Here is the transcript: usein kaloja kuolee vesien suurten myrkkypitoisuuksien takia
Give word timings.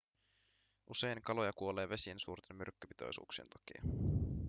usein 0.87 1.21
kaloja 1.21 1.51
kuolee 1.55 1.89
vesien 1.89 2.19
suurten 2.19 2.57
myrkkypitoisuuksien 2.57 3.47
takia 3.49 3.81